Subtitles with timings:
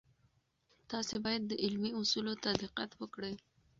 [0.91, 3.33] تاسې باید د علمي اصولو ته دقت وکړئ.